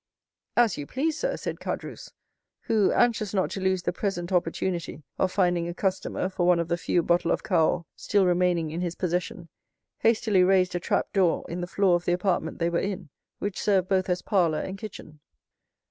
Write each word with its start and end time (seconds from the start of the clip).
"As 0.57 0.79
you 0.79 0.87
please, 0.87 1.19
sir," 1.19 1.37
said 1.37 1.59
Caderousse, 1.59 2.11
who, 2.61 2.91
anxious 2.91 3.35
not 3.35 3.51
to 3.51 3.59
lose 3.59 3.83
the 3.83 3.93
present 3.93 4.31
opportunity 4.31 5.03
of 5.19 5.31
finding 5.31 5.67
a 5.67 5.75
customer 5.75 6.27
for 6.27 6.47
one 6.47 6.57
of 6.59 6.69
the 6.69 6.75
few 6.77 7.03
bottles 7.03 7.31
of 7.33 7.43
Cahors 7.43 7.85
still 7.95 8.25
remaining 8.25 8.71
in 8.71 8.81
his 8.81 8.95
possession, 8.95 9.47
hastily 9.99 10.43
raised 10.43 10.73
a 10.73 10.79
trap 10.79 11.13
door 11.13 11.45
in 11.47 11.61
the 11.61 11.67
floor 11.67 11.95
of 11.97 12.05
the 12.05 12.13
apartment 12.13 12.57
they 12.57 12.71
were 12.71 12.79
in, 12.79 13.09
which 13.37 13.61
served 13.61 13.89
both 13.89 14.09
as 14.09 14.23
parlor 14.23 14.61
and 14.61 14.79
kitchen. 14.79 15.19